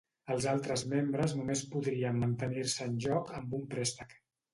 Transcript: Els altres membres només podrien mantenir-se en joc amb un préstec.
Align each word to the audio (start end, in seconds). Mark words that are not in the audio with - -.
Els 0.35 0.45
altres 0.51 0.83
membres 0.93 1.35
només 1.39 1.61
podrien 1.75 2.17
mantenir-se 2.23 2.87
en 2.93 2.97
joc 3.05 3.31
amb 3.41 3.55
un 3.59 3.69
préstec. 3.75 4.17